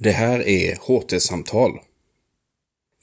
Det 0.00 0.10
här 0.10 0.48
är 0.48 0.76
HT-samtal. 0.76 1.78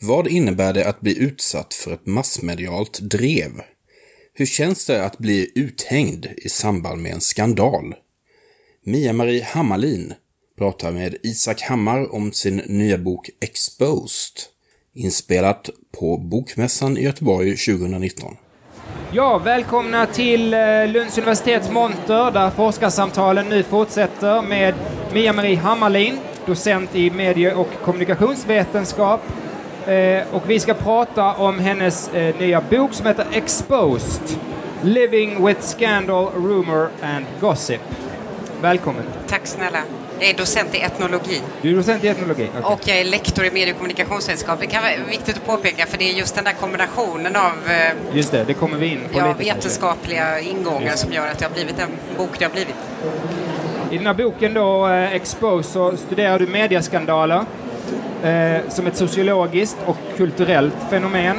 Vad 0.02 0.28
innebär 0.28 0.74
det 0.74 0.88
att 0.88 1.02
bli 1.02 1.20
utsatt 1.20 1.74
för 1.74 1.94
ett 1.94 2.06
massmedialt 2.06 3.00
drev? 3.00 3.52
Hur 4.34 4.46
känns 4.46 4.86
det 4.86 5.06
att 5.06 5.18
bli 5.18 5.52
uthängd 5.56 6.26
i 6.38 6.50
samband 6.50 7.02
med 7.02 7.12
en 7.12 7.22
skandal? 7.22 7.96
Mia-Marie 8.86 9.44
Hammarlin 9.44 10.14
pratar 10.58 10.92
med 10.92 11.16
Isak 11.24 11.62
Hammar 11.62 12.16
om 12.16 12.32
sin 12.32 12.56
nya 12.56 12.98
bok 12.98 13.30
Exposed, 13.42 14.42
inspelat 14.94 15.70
på 16.00 16.18
Bokmässan 16.18 16.98
i 16.98 17.04
Göteborg 17.04 17.58
2019. 17.58 18.36
Ja, 19.12 19.38
välkomna 19.38 20.06
till 20.06 20.54
eh, 20.54 20.88
Lunds 20.88 21.18
universitets 21.18 21.70
monter 21.70 22.32
där 22.32 22.50
forskarsamtalen 22.50 23.50
nu 23.50 23.64
fortsätter 23.64 24.42
med 24.42 24.74
Mia-Marie 25.14 25.58
Hammarlin, 25.58 26.20
docent 26.50 26.96
i 26.96 27.10
medie 27.10 27.54
och 27.54 27.68
kommunikationsvetenskap. 27.84 29.22
Eh, 29.88 30.24
och 30.32 30.50
vi 30.50 30.60
ska 30.60 30.74
prata 30.74 31.34
om 31.34 31.60
hennes 31.60 32.14
eh, 32.14 32.36
nya 32.40 32.62
bok 32.62 32.94
som 32.94 33.06
heter 33.06 33.26
Exposed. 33.32 34.40
Living 34.82 35.46
with 35.46 35.62
Scandal, 35.62 36.32
Rumor 36.36 36.90
and 37.02 37.26
Gossip. 37.40 37.82
Välkommen. 38.62 39.04
Tack 39.28 39.48
snälla. 39.48 39.84
Jag 40.20 40.30
är 40.30 40.34
docent 40.34 40.76
i 40.76 40.80
etnologi. 40.80 41.42
Du 41.62 41.72
är 41.72 41.76
docent 41.76 42.04
i 42.04 42.08
etnologi? 42.08 42.50
Okay. 42.50 42.74
Och 42.74 42.80
jag 42.86 42.98
är 43.00 43.04
lektor 43.04 43.46
i 43.46 43.52
medie 43.52 43.72
och 43.72 43.78
kommunikationsvetenskap. 43.78 44.60
Det 44.60 44.68
kan 44.68 44.84
vara 44.84 44.92
viktigt 45.10 45.38
att 45.38 45.46
påpeka 45.46 45.86
för 45.86 45.98
det 45.98 46.10
är 46.10 46.14
just 46.14 46.36
den 46.36 46.44
där 46.44 46.54
kombinationen 46.54 47.36
av 47.36 47.52
eh, 47.68 48.18
just 48.18 48.32
det, 48.32 48.44
det 48.44 48.54
kommer 48.54 48.78
vi 48.78 48.88
in 48.88 49.00
på 49.14 49.20
ja, 49.20 49.28
lite 49.28 49.40
vetenskapliga 49.40 50.40
ingångar 50.40 50.82
just. 50.82 51.00
som 51.00 51.14
gör 51.14 51.28
att 51.28 51.40
det 51.40 51.46
har 51.46 51.54
blivit 51.54 51.78
den 51.78 51.90
bok 52.18 52.40
det 52.40 52.46
har 52.46 52.52
blivit. 52.52 52.76
I 53.92 53.98
den 53.98 54.08
här 54.08 54.14
boken 54.14 54.54
då, 54.54 54.88
eh, 54.88 55.14
Expose, 55.14 55.72
så 55.72 55.98
studerar 55.98 56.40
du 56.40 56.48
mediaskandaler 56.48 57.44
eh, 58.24 58.70
som 58.70 58.88
ett 58.88 58.96
sociologiskt 58.96 59.78
och 59.86 59.98
kulturellt 60.18 60.76
fenomen. 60.90 61.38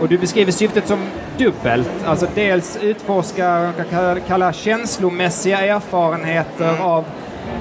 Och 0.00 0.08
du 0.08 0.18
beskriver 0.18 0.52
syftet 0.52 0.88
som 0.88 0.98
dubbelt, 1.38 1.90
alltså 2.04 2.26
dels 2.34 2.78
utforska 2.82 3.72
vad 3.76 3.90
kan 3.90 4.20
kalla 4.28 4.52
känslomässiga 4.52 5.60
erfarenheter 5.60 6.68
mm. 6.68 6.82
av 6.82 7.04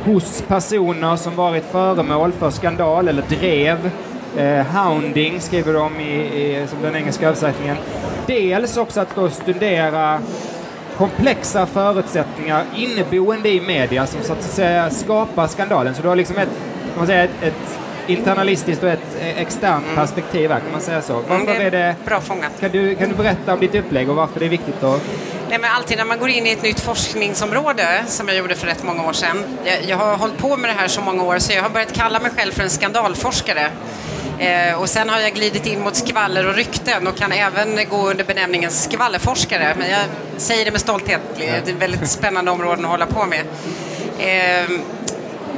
hos 0.06 0.44
personer 0.48 1.16
som 1.16 1.36
varit 1.36 1.66
föremål 1.66 2.32
för 2.32 2.50
skandal 2.50 3.08
eller 3.08 3.24
drev. 3.30 3.92
Eh, 4.38 4.66
hounding 4.66 5.42
skriver 5.42 5.74
de 5.74 6.00
i, 6.00 6.22
i, 6.22 6.68
som 6.68 6.82
den 6.82 6.96
engelska 6.96 7.28
översättningen. 7.28 7.78
Dels 8.28 8.78
också 8.78 9.02
att 9.02 9.16
då 9.16 9.30
studera 9.30 10.20
komplexa 11.00 11.66
förutsättningar 11.66 12.66
inneboende 12.76 13.50
i 13.50 13.62
media 13.62 14.08
som 14.08 14.24
så 14.24 14.34
att 14.34 14.44
säga 14.44 14.90
skapar 14.90 15.48
skandalen. 15.48 15.96
Så 15.96 16.02
du 16.02 16.08
har 16.08 16.16
liksom 16.16 16.38
ett, 16.38 16.50
kan 16.88 16.98
man 16.98 17.08
säga, 17.08 17.24
ett, 17.24 17.32
ett 17.42 17.80
internalistiskt 18.08 18.84
och 18.84 18.90
ett 18.90 19.16
externt 19.20 19.84
mm. 19.84 19.96
perspektiv 19.96 20.52
här, 20.52 20.60
kan 20.60 20.72
man 20.72 20.82
säga 20.82 21.02
så. 21.02 21.14
Varför 21.14 21.36
mm, 21.36 21.46
det 21.46 21.54
är, 21.54 21.66
är 21.66 21.72
det, 21.72 21.96
bra 22.06 22.22
fångat. 22.22 22.52
Kan 22.60 22.72
du, 22.72 22.96
kan 22.96 23.10
du 23.10 23.16
berätta 23.16 23.54
om 23.54 23.60
ditt 23.60 23.76
upplägg 23.76 24.10
och 24.10 24.16
varför 24.16 24.40
det 24.40 24.46
är 24.46 24.50
viktigt 24.50 24.82
då? 24.82 25.00
Nej, 25.50 25.60
men 25.60 25.72
alltid 25.72 25.98
när 25.98 26.06
man 26.06 26.20
går 26.20 26.30
in 26.30 26.48
i 26.48 26.52
ett 26.52 26.64
nytt 26.64 26.80
forskningsområde, 26.80 28.04
som 28.08 28.28
jag 28.28 28.38
gjorde 28.38 28.56
för 28.56 28.68
rätt 28.68 28.84
många 28.84 29.08
år 29.08 29.14
sedan. 29.14 29.44
Jag, 29.66 29.84
jag 29.90 29.98
har 29.98 30.18
hållit 30.18 30.38
på 30.38 30.58
med 30.58 30.70
det 30.70 30.74
här 30.74 30.88
så 30.88 31.02
många 31.02 31.24
år 31.24 31.40
så 31.40 31.54
jag 31.54 31.64
har 31.64 31.70
börjat 31.70 31.94
kalla 31.94 32.20
mig 32.20 32.32
själv 32.38 32.52
för 32.52 32.64
en 32.64 32.70
skandalforskare. 32.70 33.72
Eh, 34.40 34.82
och 34.82 34.90
sen 34.90 35.10
har 35.10 35.20
jag 35.20 35.34
glidit 35.34 35.66
in 35.66 35.82
mot 35.82 35.96
skvaller 35.96 36.48
och 36.48 36.56
rykten 36.56 37.08
och 37.08 37.18
kan 37.18 37.32
även 37.32 37.90
gå 37.90 38.10
under 38.10 38.24
benämningen 38.24 38.72
skvallerforskare. 38.72 39.76
Men 39.78 39.90
jag 39.90 40.02
säger 40.38 40.66
det 40.66 40.72
med 40.72 40.82
stolthet. 40.82 41.22
Det 41.38 41.48
är 41.48 41.74
väldigt 41.74 42.10
spännande 42.10 42.52
områden 42.52 42.86
att 42.86 42.92
hålla 42.92 43.06
på 43.06 43.26
med. 43.26 43.46
Eh, 44.20 44.70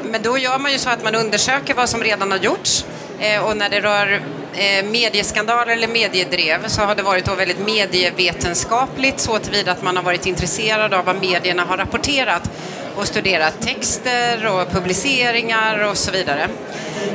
men 0.04 0.22
då 0.22 0.38
gör 0.38 0.60
man 0.60 0.72
ju 0.72 0.78
så 0.78 0.90
att 0.90 1.04
man 1.04 1.16
undersöker 1.16 1.74
vad 1.74 1.90
som 1.90 2.04
redan 2.04 2.32
har 2.32 2.38
gjorts 2.38 2.86
eh, 3.20 3.46
och 3.46 3.58
när 3.58 3.70
det 3.70 3.80
rör 3.80 4.22
eh, 4.54 4.86
medieskandaler 4.86 5.74
eller 5.74 5.88
mediedrev 5.88 6.68
så 6.68 6.82
har 6.82 6.96
det 6.96 7.04
varit 7.04 7.26
då 7.26 7.36
väldigt 7.36 7.66
medievetenskapligt 7.66 9.20
så 9.20 9.40
tillvida 9.40 9.72
att 9.72 9.84
man 9.84 9.96
har 9.96 10.04
varit 10.04 10.26
intresserad 10.26 10.94
av 10.94 11.06
vad 11.06 11.22
medierna 11.22 11.64
har 11.64 11.78
rapporterat 11.78 12.50
och 12.96 13.08
studerat 13.08 13.62
texter 13.62 14.48
och 14.48 14.72
publiceringar 14.72 15.90
och 15.90 15.98
så 15.98 16.12
vidare. 16.12 16.48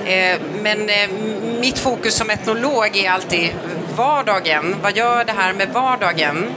Eh, 0.06 0.40
men 0.62 0.88
eh, 0.88 1.10
mitt 1.60 1.78
fokus 1.78 2.14
som 2.14 2.30
etnolog 2.30 2.96
är 2.96 3.10
alltid 3.10 3.50
vardagen. 3.96 4.76
Vad 4.82 4.96
gör 4.96 5.24
det 5.24 5.32
här 5.32 5.52
med 5.52 5.68
vardagen? 5.68 6.54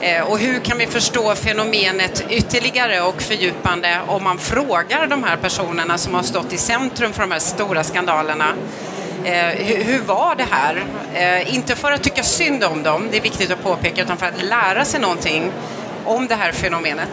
Eh, 0.00 0.22
och 0.22 0.38
hur 0.38 0.60
kan 0.60 0.78
vi 0.78 0.86
förstå 0.86 1.34
fenomenet 1.34 2.24
ytterligare 2.30 3.00
och 3.00 3.22
fördjupande 3.22 3.98
om 4.06 4.24
man 4.24 4.38
frågar 4.38 5.06
de 5.06 5.24
här 5.24 5.36
personerna 5.36 5.98
som 5.98 6.14
har 6.14 6.22
stått 6.22 6.52
i 6.52 6.58
centrum 6.58 7.12
för 7.12 7.20
de 7.20 7.30
här 7.30 7.38
stora 7.38 7.84
skandalerna 7.84 8.54
hur, 9.54 10.02
var 10.02 10.34
det 10.34 10.46
här? 10.50 10.84
Inte 11.46 11.76
för 11.76 11.92
att 11.92 12.02
tycka 12.02 12.22
synd 12.22 12.64
om 12.64 12.82
dem, 12.82 13.08
det 13.10 13.16
är 13.16 13.20
viktigt 13.22 13.50
att 13.50 13.62
påpeka, 13.62 14.02
utan 14.02 14.16
för 14.16 14.26
att 14.26 14.42
lära 14.42 14.84
sig 14.84 15.00
någonting 15.00 15.52
om 16.04 16.26
det 16.26 16.34
här 16.34 16.52
fenomenet. 16.52 17.08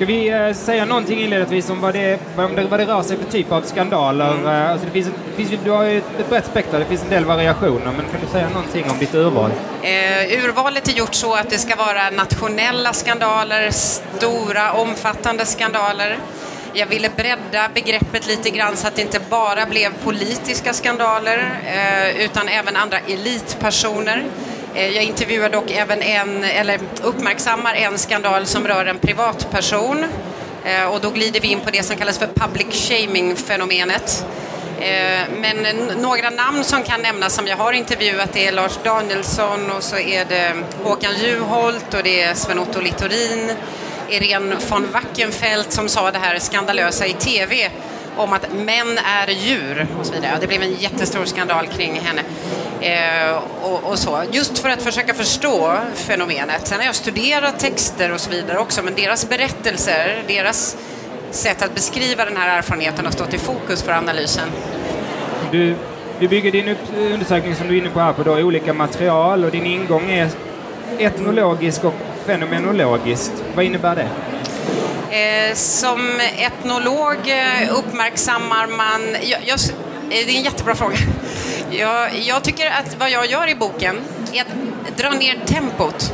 Ska 0.00 0.06
vi 0.06 0.28
eh, 0.28 0.52
säga 0.52 0.84
någonting 0.84 1.20
inledningsvis 1.20 1.70
om 1.70 1.80
vad 1.80 1.94
det, 1.94 2.20
vad, 2.36 2.56
det, 2.56 2.64
vad 2.64 2.80
det 2.80 2.86
rör 2.86 3.02
sig 3.02 3.16
för 3.16 3.30
typ 3.30 3.52
av 3.52 3.62
skandaler? 3.62 4.32
Mm. 4.32 4.46
Eh, 4.46 4.70
alltså 4.70 4.86
det 4.86 4.92
finns, 4.92 5.06
det 5.06 5.44
finns, 5.44 5.60
du 5.64 5.70
har 5.70 5.84
ju 5.84 5.98
ett 5.98 6.28
brett 6.28 6.46
spektra, 6.46 6.78
det 6.78 6.84
finns 6.84 7.02
en 7.02 7.10
del 7.10 7.24
variationer, 7.24 7.92
men 7.96 8.06
kan 8.12 8.20
du 8.20 8.32
säga 8.32 8.48
någonting 8.48 8.84
om 8.90 8.98
ditt 8.98 9.14
urval? 9.14 9.50
Eh, 9.82 10.44
urvalet 10.44 10.88
är 10.88 10.92
gjort 10.92 11.14
så 11.14 11.34
att 11.34 11.50
det 11.50 11.58
ska 11.58 11.76
vara 11.76 12.10
nationella 12.10 12.92
skandaler, 12.92 13.70
stora, 13.70 14.72
omfattande 14.72 15.44
skandaler. 15.44 16.18
Jag 16.72 16.86
ville 16.86 17.08
bredda 17.16 17.68
begreppet 17.74 18.26
lite 18.28 18.50
grann 18.50 18.76
så 18.76 18.86
att 18.86 18.96
det 18.96 19.02
inte 19.02 19.20
bara 19.30 19.66
blev 19.66 19.90
politiska 20.04 20.72
skandaler 20.72 21.60
eh, 21.66 22.24
utan 22.24 22.48
även 22.48 22.76
andra 22.76 22.98
elitpersoner. 22.98 24.24
Eh, 24.80 24.88
jag 24.88 25.04
intervjuar 25.04 25.48
dock 25.48 25.70
även 25.70 26.02
en, 26.02 26.44
eller 26.44 26.80
uppmärksammar 27.02 27.74
en 27.74 27.98
skandal 27.98 28.46
som 28.46 28.68
rör 28.68 28.86
en 28.86 28.98
privatperson 28.98 30.04
eh, 30.64 30.84
och 30.84 31.00
då 31.00 31.10
glider 31.10 31.40
vi 31.40 31.48
in 31.48 31.60
på 31.60 31.70
det 31.70 31.82
som 31.82 31.96
kallas 31.96 32.18
för 32.18 32.26
public 32.26 32.88
shaming-fenomenet. 32.88 34.26
Eh, 34.80 35.20
men 35.36 35.56
några 35.96 36.30
namn 36.30 36.64
som 36.64 36.82
kan 36.82 37.02
nämnas 37.02 37.34
som 37.34 37.46
jag 37.46 37.56
har 37.56 37.72
intervjuat 37.72 38.36
är 38.36 38.52
Lars 38.52 38.78
Danielsson 38.84 39.70
och 39.70 39.82
så 39.82 39.98
är 39.98 40.24
det 40.24 40.52
Håkan 40.82 41.14
Juholt 41.22 41.94
och 41.94 42.02
det 42.02 42.22
är 42.22 42.34
Sven-Otto 42.34 42.80
Littorin 42.80 43.50
Irene 44.08 44.56
von 44.68 44.88
Wackenfeldt 44.92 45.72
som 45.72 45.88
sa 45.88 46.10
det 46.10 46.18
här 46.18 46.38
skandalösa 46.38 47.06
i 47.06 47.12
TV 47.12 47.70
om 48.16 48.32
att 48.32 48.52
män 48.52 48.98
är 49.04 49.28
djur 49.28 49.86
och 50.00 50.06
så 50.06 50.12
vidare. 50.12 50.38
Det 50.40 50.46
blev 50.46 50.62
en 50.62 50.74
jättestor 50.74 51.24
skandal 51.24 51.66
kring 51.66 52.00
henne. 52.00 52.22
Eh, 52.80 53.42
och, 53.62 53.84
och, 53.84 53.98
så. 53.98 54.22
Just 54.32 54.58
för 54.58 54.68
att 54.68 54.82
försöka 54.82 55.14
förstå 55.14 55.78
fenomenet. 55.94 56.66
Sen 56.66 56.78
har 56.78 56.86
jag 56.86 56.94
studerat 56.94 57.58
texter 57.58 58.12
och 58.12 58.20
så 58.20 58.30
vidare 58.30 58.58
också, 58.58 58.82
men 58.82 58.94
deras 58.94 59.28
berättelser, 59.28 60.22
deras 60.28 60.76
sätt 61.30 61.62
att 61.62 61.74
beskriva 61.74 62.24
den 62.24 62.36
här 62.36 62.58
erfarenheten 62.58 63.04
har 63.04 63.12
stått 63.12 63.34
i 63.34 63.38
fokus 63.38 63.82
för 63.82 63.92
analysen. 63.92 64.48
Du, 65.50 65.74
du 66.20 66.28
bygger 66.28 66.52
din 66.52 66.76
undersökning 66.96 67.54
som 67.54 67.68
du 67.68 67.74
är 67.74 67.78
inne 67.78 67.90
på 67.90 68.00
här 68.00 68.12
på 68.12 68.22
då, 68.22 68.38
olika 68.38 68.72
material 68.72 69.44
och 69.44 69.50
din 69.50 69.66
ingång 69.66 70.10
är 70.10 70.28
etnologisk 70.98 71.84
och 71.84 71.94
fenomenologiskt. 72.26 73.32
Vad 73.54 73.64
innebär 73.64 73.96
det? 73.96 74.08
Eh, 75.16 75.54
som 75.54 76.20
etnolog 76.36 77.16
eh, 77.26 77.78
uppmärksammar 77.78 78.66
man... 78.66 79.00
Jag, 79.22 79.40
jag, 79.46 79.58
eh, 79.60 80.26
det 80.26 80.32
är 80.32 80.36
en 80.36 80.42
jättebra 80.42 80.74
fråga. 80.74 80.96
Jag, 81.70 82.18
jag, 82.18 82.44
tycker 82.44 82.70
att 82.70 82.96
vad 82.98 83.10
jag 83.10 83.26
gör 83.26 83.48
i 83.48 83.54
boken 83.54 84.00
är 84.32 84.40
att 84.40 84.96
dra 84.96 85.10
ner 85.10 85.40
tempot. 85.46 86.12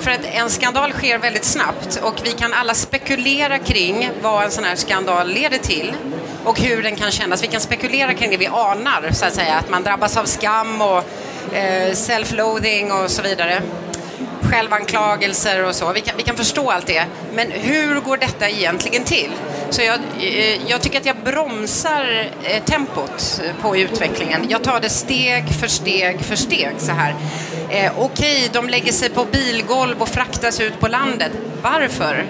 För 0.00 0.10
att 0.10 0.24
en 0.24 0.50
skandal 0.50 0.92
sker 0.92 1.18
väldigt 1.18 1.44
snabbt 1.44 2.00
och 2.02 2.14
vi 2.24 2.30
kan 2.30 2.52
alla 2.52 2.74
spekulera 2.74 3.58
kring 3.58 4.10
vad 4.22 4.44
en 4.44 4.50
sån 4.50 4.64
här 4.64 4.76
skandal 4.76 5.28
leder 5.28 5.58
till 5.58 5.92
och 6.44 6.60
hur 6.60 6.82
den 6.82 6.96
kan 6.96 7.10
kännas. 7.10 7.42
Vi 7.42 7.46
kan 7.46 7.60
spekulera 7.60 8.14
kring 8.14 8.30
det 8.30 8.36
vi 8.36 8.46
anar, 8.46 9.10
så 9.12 9.24
att 9.24 9.34
säga, 9.34 9.54
att 9.54 9.70
man 9.70 9.82
drabbas 9.82 10.16
av 10.16 10.24
skam 10.24 10.82
och 10.82 11.04
eh, 11.54 11.92
self-loathing 11.92 13.04
och 13.04 13.10
så 13.10 13.22
vidare 13.22 13.62
självanklagelser 14.50 15.64
och 15.64 15.74
så. 15.74 15.92
Vi 15.92 16.00
kan, 16.00 16.16
vi 16.16 16.22
kan 16.22 16.36
förstå 16.36 16.70
allt 16.70 16.86
det. 16.86 17.04
Men 17.34 17.50
hur 17.50 18.00
går 18.00 18.16
detta 18.16 18.48
egentligen 18.48 19.04
till? 19.04 19.30
Så 19.70 19.82
jag, 19.82 20.00
eh, 20.20 20.70
jag 20.70 20.82
tycker 20.82 20.98
att 20.98 21.06
jag 21.06 21.16
bromsar 21.16 22.30
eh, 22.42 22.62
tempot 22.62 23.42
på 23.62 23.76
utvecklingen. 23.76 24.46
Jag 24.48 24.64
tar 24.64 24.80
det 24.80 24.88
steg 24.88 25.48
för 25.60 25.66
steg 25.66 26.20
för 26.20 26.36
steg 26.36 26.74
så 26.78 26.92
här. 26.92 27.14
Eh, 27.70 27.92
Okej, 27.98 28.38
okay, 28.38 28.48
de 28.52 28.68
lägger 28.68 28.92
sig 28.92 29.08
på 29.08 29.24
bilgolv 29.24 30.02
och 30.02 30.08
fraktas 30.08 30.60
ut 30.60 30.80
på 30.80 30.88
landet. 30.88 31.32
Varför? 31.62 32.24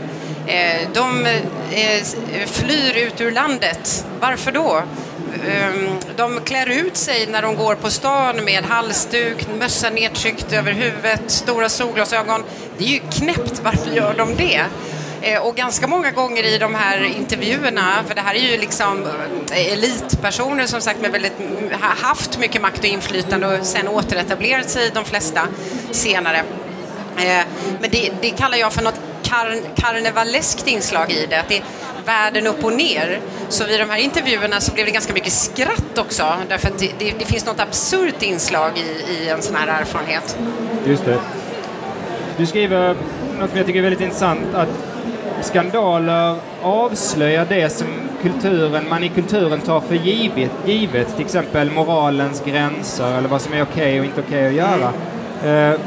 Eh, 0.46 0.88
de 0.94 1.26
eh, 1.26 2.04
flyr 2.46 2.96
ut 2.96 3.20
ur 3.20 3.30
landet. 3.30 4.06
Varför 4.20 4.52
då? 4.52 4.82
Ehm, 5.48 5.98
de 6.16 6.40
klär 6.40 6.68
ut 6.68 6.96
sig 6.96 7.26
när 7.26 7.42
de 7.42 7.56
går 7.56 7.74
på 7.74 7.90
stan 7.90 8.44
med 8.44 8.64
halsduk, 8.64 9.46
mössa 9.58 9.90
nedtryckt 9.90 10.52
över 10.52 10.72
huvudet, 10.72 11.22
stora 11.26 11.68
solglasögon. 11.68 12.44
Det 12.78 12.84
är 12.84 12.88
ju 12.88 12.98
knäppt, 12.98 13.60
varför 13.64 13.90
gör 13.90 14.14
de 14.14 14.36
det? 14.36 14.64
Ehm, 15.22 15.42
och 15.42 15.56
ganska 15.56 15.86
många 15.86 16.10
gånger 16.10 16.42
i 16.42 16.58
de 16.58 16.74
här 16.74 17.02
intervjuerna, 17.02 18.04
för 18.06 18.14
det 18.14 18.20
här 18.20 18.34
är 18.34 18.50
ju 18.50 18.58
liksom 18.58 19.06
eh, 19.52 19.72
elitpersoner 19.72 20.66
som 20.66 20.80
sagt 20.80 21.00
med 21.00 21.12
väldigt, 21.12 21.36
har 21.80 22.06
haft 22.08 22.38
mycket 22.38 22.62
makt 22.62 22.78
och 22.78 22.84
inflytande 22.84 23.46
och 23.58 23.66
sen 23.66 23.88
återetablerat 23.88 24.70
sig 24.70 24.90
de 24.94 25.04
flesta 25.04 25.40
senare. 25.90 26.42
Ehm, 27.18 27.44
men 27.80 27.90
det, 27.90 28.12
det 28.20 28.30
kallar 28.30 28.58
jag 28.58 28.72
för 28.72 28.82
något 28.82 29.00
karnevaleskt 29.76 30.66
inslag 30.66 31.12
i 31.12 31.26
det. 31.26 31.40
Att 31.40 31.48
det 31.48 31.62
världen 32.04 32.46
upp 32.46 32.64
och 32.64 32.72
ner. 32.72 33.20
Så 33.48 33.64
vid 33.64 33.80
de 33.80 33.90
här 33.90 33.98
intervjuerna 33.98 34.60
så 34.60 34.72
blev 34.72 34.86
det 34.86 34.92
ganska 34.92 35.12
mycket 35.12 35.32
skratt 35.32 35.98
också. 35.98 36.24
Därför 36.48 36.68
att 36.68 36.78
det, 36.78 36.92
det, 36.98 37.14
det 37.18 37.24
finns 37.24 37.46
något 37.46 37.60
absurt 37.60 38.22
inslag 38.22 38.70
i, 38.78 39.12
i 39.12 39.28
en 39.28 39.42
sån 39.42 39.56
här 39.56 39.80
erfarenhet. 39.80 40.38
Just 40.86 41.04
det. 41.04 41.18
Du 42.36 42.46
skriver 42.46 42.96
något 43.38 43.48
som 43.50 43.58
jag 43.58 43.66
tycker 43.66 43.78
är 43.78 43.82
väldigt 43.82 44.00
intressant, 44.00 44.54
att 44.54 44.68
skandaler 45.42 46.36
avslöjar 46.62 47.46
det 47.48 47.70
som 47.70 47.86
kulturen, 48.22 48.88
man 48.88 49.04
i 49.04 49.08
kulturen 49.08 49.60
tar 49.60 49.80
för 49.80 49.94
givet, 49.94 50.50
givet 50.66 51.16
till 51.16 51.24
exempel 51.24 51.70
moralens 51.70 52.42
gränser 52.44 53.18
eller 53.18 53.28
vad 53.28 53.40
som 53.40 53.52
är 53.52 53.62
okej 53.62 53.82
okay 53.82 54.00
och 54.00 54.04
inte 54.04 54.20
okej 54.20 54.38
okay 54.38 54.48
att 54.48 54.54
göra. 54.54 54.92
Mm. 55.44 55.80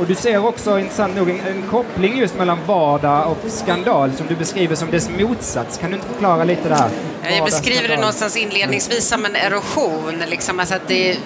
Och 0.00 0.06
du 0.06 0.14
ser 0.14 0.46
också 0.46 0.78
intressant 0.78 1.16
nog 1.16 1.30
en, 1.30 1.40
en, 1.40 1.62
koppling 1.70 2.18
just 2.18 2.34
mellan 2.34 2.58
vardag 2.66 3.30
och 3.30 3.50
skandal 3.50 4.12
som 4.12 4.26
du 4.26 4.36
beskriver 4.36 4.76
som 4.76 4.90
dess 4.90 5.10
motsats. 5.10 5.78
Kan 5.78 5.90
du 5.90 5.96
inte 5.96 6.08
förklara 6.08 6.44
lite 6.44 6.68
där? 6.68 6.90
Jag 7.36 7.44
beskriver 7.44 7.88
det 7.88 7.96
någonstans 7.96 8.36
inledningsvis 8.36 9.08
som 9.08 9.24
en 9.24 9.36
erosion, 9.36 10.22
liksom, 10.28 10.60
alltså 10.60 10.74
att 10.74 10.88
det, 10.88 11.16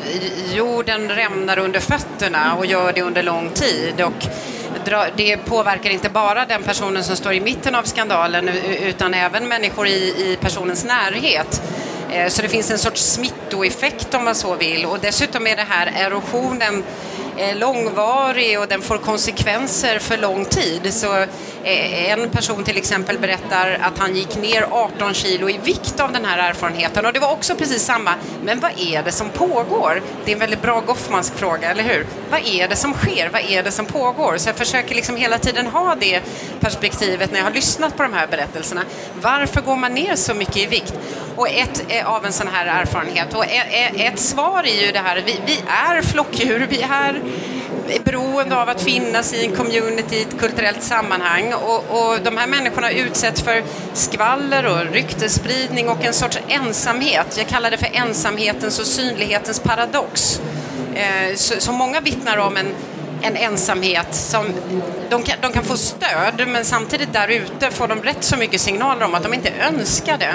jorden 0.55 1.09
rämnar 1.09 1.59
under 1.59 1.81
fötterna 1.81 2.55
och 2.55 2.67
gör 2.67 2.93
det 2.93 3.03
under 3.03 3.23
lång 3.23 3.51
tid. 3.51 4.01
Och 4.01 4.27
det 5.17 5.37
påverkar 5.37 5.91
inte 5.91 6.09
bara 6.11 6.47
den 6.47 6.63
personen 6.63 7.05
som 7.05 7.17
står 7.17 7.33
i 7.33 7.41
mitten 7.41 7.75
av 7.75 7.83
skandalen 7.83 8.49
utan 8.83 9.15
även 9.15 9.49
människor 9.49 9.87
i, 9.87 9.93
i 9.93 10.39
personens 10.41 10.85
närhet. 10.85 11.63
Eh, 12.11 12.29
så 12.29 12.43
det 12.43 12.49
finns 12.49 12.71
en 12.71 12.79
sorts 12.79 13.03
smittoeffekt 13.03 14.15
om 14.15 14.25
man 14.25 14.35
så 14.35 14.55
vill 14.55 14.87
och 14.87 14.99
dessutom 15.01 15.47
är 15.47 15.57
det 15.57 15.67
här 15.69 15.93
erosionen 15.97 16.85
långvarig 17.55 18.61
och 18.61 18.69
den 18.69 18.83
får 18.83 18.99
konsekvenser 18.99 19.99
för 19.99 20.17
lång 20.17 20.45
tid. 20.45 20.95
Så 20.95 21.27
Eh, 21.65 22.13
en 22.13 22.31
person 22.31 22.65
till 22.65 22.77
exempel 22.77 23.19
berättar 23.19 23.79
att 23.83 23.99
han 23.99 24.17
gick 24.17 24.37
ner 24.37 24.67
18 24.71 25.15
kilo 25.15 25.49
i 25.49 25.59
vikt 25.65 26.01
av 26.01 26.13
den 26.13 26.25
här 26.25 26.51
erfarenheten 26.51 27.07
och 27.07 27.13
det 27.13 27.21
var 27.21 27.33
också 27.33 27.55
precis 27.55 27.83
samma. 27.83 28.15
Men 28.45 28.61
vad 28.61 28.71
är 28.79 29.03
det 29.03 29.13
som 29.13 29.29
pågår? 29.29 30.03
Det 30.25 30.31
är 30.31 30.35
en 30.35 30.41
väldigt 30.41 30.63
bra 30.63 30.81
Goffmansk 30.81 31.35
fråga, 31.35 31.71
eller 31.71 31.83
hur? 31.83 32.07
Vad 32.31 32.41
är 32.47 32.69
det 32.69 32.77
som 32.77 32.95
sker? 32.95 33.29
Vad 33.33 33.43
är 33.43 33.63
det 33.63 33.71
som 33.71 33.87
pågår? 33.87 34.37
Så 34.37 34.49
jag 34.49 34.57
försöker 34.57 34.95
liksom 34.95 35.17
hela 35.17 35.39
tiden 35.39 35.67
ha 35.67 35.95
det 35.95 36.21
perspektivet 36.61 37.33
när 37.33 37.39
jag 37.39 37.47
har 37.47 37.53
lyssnat 37.53 37.97
på 37.97 38.03
de 38.03 38.13
här 38.13 38.27
berättelserna. 38.27 38.83
Varför 39.21 39.61
går 39.61 39.77
man 39.77 39.95
ner 39.95 40.17
så 40.17 40.35
mycket 40.35 40.57
i 40.57 40.67
vikt? 40.67 40.95
Och 41.37 41.49
ett 41.49 41.85
eh, 41.89 42.09
av 42.09 42.27
en 42.27 42.33
sån 42.33 42.49
här 42.49 42.83
erfarenhet. 42.83 43.35
Och 43.35 43.45
e, 43.45 43.63
e, 43.71 44.07
ett 44.07 44.19
svar 44.19 44.63
är 44.63 44.87
ju 44.87 44.93
det 44.93 44.99
här, 44.99 45.23
vi, 45.27 45.41
vi 45.47 45.59
är 45.67 46.03
flockdjur, 46.03 46.67
vi 46.71 46.83
är 46.83 47.21
är 47.89 48.01
beroende 48.05 48.57
av 48.57 48.69
att 48.69 48.83
finnas 48.83 49.35
i 49.35 49.47
en 49.47 49.57
community, 49.57 50.23
ett 50.23 50.41
kulturellt 50.41 50.83
sammanhang. 50.83 51.55
Och, 51.55 51.85
och, 51.91 52.21
de 52.23 52.37
här 52.37 52.47
människorna 52.47 52.91
utsätts 52.91 53.43
för 53.43 53.63
skvaller 53.93 54.67
och 54.67 54.93
ryktesspridning 54.93 55.89
och 55.89 56.05
en 56.05 56.15
sorts 56.15 56.39
ensamhet. 56.49 57.35
Jag 57.39 57.47
kallar 57.47 57.71
det 57.71 57.77
för 57.77 57.91
ensamhetens 57.93 58.79
och 58.79 58.87
synlighetens 58.87 59.61
paradox. 59.61 60.41
Eh, 60.95 61.35
så, 61.37 61.61
så 61.61 61.73
många 61.73 62.01
vittnar 62.01 62.39
om 62.39 62.57
en, 62.57 62.75
en 63.23 63.37
ensamhet 63.37 64.15
som 64.15 64.47
de 65.11 65.23
kan, 65.23 65.37
de 65.41 65.53
kan 65.53 65.65
få 65.65 65.77
stöd 65.77 66.49
men 66.49 66.65
samtidigt 66.65 67.13
där 67.13 67.29
ute 67.29 67.71
får 67.71 67.89
de 67.89 68.03
rätt 68.03 68.25
så 68.25 68.37
mycket 68.37 68.61
signaler 68.61 69.05
om 69.05 69.15
att 69.15 69.23
de 69.23 69.35
inte 69.35 69.51
önskar 69.51 70.19
det. 70.19 70.35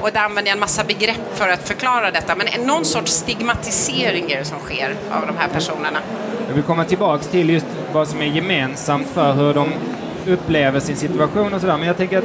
Och 0.00 0.12
där 0.12 0.20
använder 0.20 0.50
jag 0.50 0.56
en 0.56 0.60
massa 0.60 0.84
begrepp 0.84 1.34
för 1.34 1.48
att 1.48 1.68
förklara 1.68 2.10
detta. 2.10 2.34
Men 2.34 2.46
någon 2.66 2.84
sorts 2.84 3.12
stigmatisering 3.12 4.30
är 4.30 4.38
det 4.38 4.44
som 4.44 4.58
sker 4.58 4.96
av 5.10 5.26
de 5.26 5.36
här 5.38 5.48
personerna. 5.48 5.98
Jag 6.48 6.54
vill 6.54 6.62
komma 6.62 6.84
tillbaks 6.84 7.26
till 7.26 7.50
just 7.50 7.66
vad 7.92 8.08
som 8.08 8.20
är 8.20 8.26
gemensamt 8.26 9.06
för 9.06 9.32
hur 9.32 9.54
de 9.54 9.68
upplever 10.26 10.80
sin 10.80 10.96
situation 10.96 11.54
och 11.54 11.60
sådär. 11.60 11.76
Men 11.76 11.86
jag 11.86 11.96
tänker 11.96 12.18
att 12.18 12.24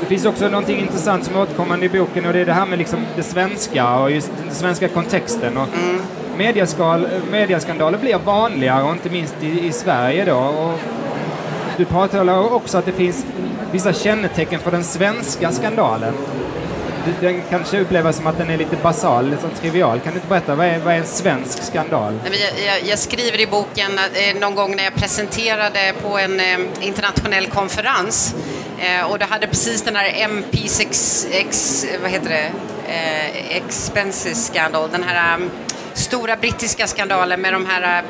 det 0.00 0.06
finns 0.06 0.24
också 0.24 0.48
någonting 0.48 0.78
intressant 0.78 1.24
som 1.24 1.36
är 1.36 1.42
återkommande 1.42 1.86
i 1.86 1.88
boken 1.88 2.26
och 2.26 2.32
det 2.32 2.40
är 2.40 2.44
det 2.44 2.52
här 2.52 2.66
med 2.66 2.78
liksom 2.78 3.00
det 3.16 3.22
svenska 3.22 3.98
och 3.98 4.10
just 4.10 4.32
den 4.44 4.54
svenska 4.54 4.88
kontexten. 4.88 5.56
Och 5.56 5.68
mm. 5.74 6.02
mediaskal, 6.38 7.08
mediaskandaler 7.30 7.98
blir 7.98 8.18
vanligare 8.18 8.82
och 8.82 8.92
inte 8.92 9.10
minst 9.10 9.36
i, 9.42 9.66
i 9.66 9.72
Sverige 9.72 10.24
då. 10.24 10.38
Och 10.38 10.80
du 11.76 11.84
pratar 11.84 12.54
också 12.54 12.78
att 12.78 12.86
det 12.86 12.92
finns 12.92 13.26
vissa 13.72 13.92
kännetecken 13.92 14.60
för 14.60 14.70
den 14.70 14.84
svenska 14.84 15.50
skandalen 15.50 16.14
den 17.20 17.42
kanske 17.50 17.80
upplevas 17.80 18.16
som 18.16 18.26
att 18.26 18.38
den 18.38 18.50
är 18.50 18.56
lite 18.56 18.76
basal, 18.76 19.30
lite 19.30 19.48
trivial. 19.48 20.00
Kan 20.00 20.12
du 20.12 20.16
inte 20.16 20.28
berätta, 20.28 20.54
vad 20.54 20.66
är, 20.66 20.78
vad 20.78 20.94
är 20.94 20.98
en 20.98 21.06
svensk 21.06 21.62
skandal? 21.62 22.18
Jag, 22.24 22.34
jag, 22.66 22.88
jag 22.88 22.98
skriver 22.98 23.40
i 23.40 23.46
boken 23.46 23.98
eh, 23.98 24.40
någon 24.40 24.54
gång 24.54 24.76
när 24.76 24.84
jag 24.84 24.94
presenterade 24.94 25.92
på 26.02 26.18
en 26.18 26.40
eh, 26.40 26.58
internationell 26.80 27.46
konferens 27.46 28.34
eh, 28.78 29.10
och 29.10 29.18
det 29.18 29.24
hade 29.24 29.46
precis 29.46 29.82
den 29.82 29.96
här 29.96 30.28
MP6, 30.28 31.26
X, 31.30 31.86
vad 32.02 32.10
heter 32.10 32.28
det, 32.28 32.50
eh, 32.92 33.56
Expenses 33.56 34.46
scandal, 34.46 34.90
den 34.90 35.02
här 35.02 35.34
mm, 35.34 35.50
stora 35.94 36.36
brittiska 36.36 36.86
skandalen 36.86 37.40
med 37.40 37.52
de 37.52 37.66
här 37.66 38.02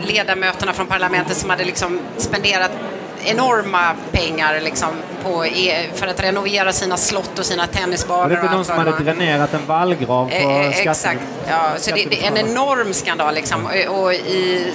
ledamöterna 0.00 0.72
från 0.72 0.86
parlamentet 0.86 1.36
som 1.36 1.50
hade 1.50 1.64
liksom 1.64 2.00
spenderat 2.16 2.70
enorma 3.30 3.94
pengar 4.12 4.60
liksom 4.60 4.88
på, 5.22 5.46
e- 5.46 5.88
för 5.94 6.06
att 6.06 6.20
renovera 6.20 6.72
sina 6.72 6.96
slott 6.96 7.38
och 7.38 7.46
sina 7.46 7.66
tennisbanor. 7.66 8.28
Det 8.28 8.34
är 8.34 8.42
inte 8.42 8.54
de 8.54 8.64
som 8.64 8.78
hade 8.78 8.98
dränerat 8.98 9.54
en 9.54 9.66
vallgrav 9.66 10.28
på 10.28 10.34
eh, 10.34 10.66
eh 10.66 10.78
Exakt, 10.78 11.20
ja, 11.48 11.62
så 11.76 11.90
det, 11.90 12.04
det, 12.10 12.26
är 12.26 12.30
en 12.30 12.36
enorm 12.36 12.94
skandal. 12.94 13.34
Liksom. 13.34 13.66
Och 13.88 14.14
i, 14.14 14.72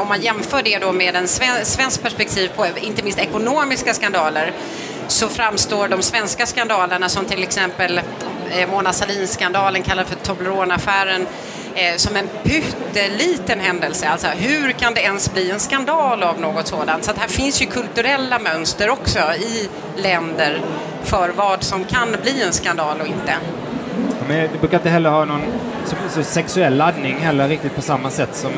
om 0.00 0.08
man 0.08 0.20
jämför 0.20 0.62
det 0.62 0.78
då 0.78 0.92
med 0.92 1.16
en 1.16 1.28
sven, 1.28 1.64
svensk 1.64 2.02
perspektiv 2.02 2.50
på 2.56 2.66
inte 2.80 3.02
minst 3.02 3.18
ekonomiska 3.18 3.94
skandaler 3.94 4.52
så 5.08 5.28
framstår 5.28 5.88
de 5.88 6.02
svenska 6.02 6.46
skandalerna 6.46 7.08
som 7.08 7.24
till 7.24 7.42
exempel 7.42 8.00
eh, 8.50 8.70
Mona 8.70 8.92
Sahlin-skandalen 8.92 9.82
kallad 9.82 10.06
för 10.06 10.16
Toblerone-affären 10.16 11.26
eh, 11.76 11.96
som 11.96 12.16
en 12.16 12.28
pytteliten 12.42 13.60
händelse. 13.60 14.08
Alltså 14.08 14.26
hur 14.26 14.72
kan 14.72 14.94
det 14.94 15.00
ens 15.00 15.32
bli 15.32 15.50
en 15.50 15.60
skandal 15.60 16.22
av 16.22 16.40
något 16.40 16.66
sådant? 16.66 17.04
Så 17.04 17.10
att 17.10 17.18
här 17.18 17.28
finns 17.28 17.62
ju 17.62 17.66
kulturella 17.66 18.38
mönster 18.38 18.90
också 18.90 19.18
i 19.18 19.68
länder 19.96 20.60
för 21.02 21.28
vad 21.28 21.62
som 21.62 21.84
kan 21.84 22.16
bli 22.22 22.42
en 22.42 22.52
skandal 22.52 23.00
och 23.00 23.06
inte. 23.06 23.34
Men 24.28 24.48
det 24.52 24.58
brukar 24.60 24.76
inte 24.76 24.90
heller 24.90 25.10
ha 25.10 25.24
någon 25.24 25.42
så, 25.84 25.96
så 26.10 26.22
sexuell 26.22 26.76
laddning 26.76 27.16
heller 27.16 27.48
riktigt 27.48 27.74
på 27.74 27.82
samma 27.82 28.10
sätt 28.10 28.36
som 28.36 28.52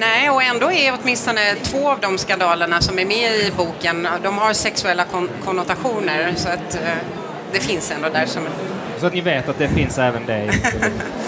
Nej, 0.00 0.30
och 0.30 0.42
ändå 0.42 0.72
är 0.72 0.98
åtminstone 1.02 1.54
två 1.62 1.90
av 1.90 2.00
de 2.00 2.18
skandalerna 2.18 2.80
som 2.80 2.98
är 2.98 3.06
med 3.06 3.32
i 3.32 3.52
boken, 3.56 4.08
de 4.22 4.38
har 4.38 4.52
sexuella 4.52 5.04
kon 5.04 5.28
konnotationer. 5.44 6.32
Så 6.36 6.48
att 6.48 6.74
eh, 6.74 6.80
det 7.52 7.60
finns 7.60 7.90
ändå 7.90 8.08
där 8.08 8.26
som... 8.26 8.42
Så 8.98 9.06
att 9.06 9.14
ni 9.14 9.20
vet 9.20 9.48
att 9.48 9.58
det 9.58 9.68
finns 9.68 9.98
även 9.98 10.26
det? 10.26 10.50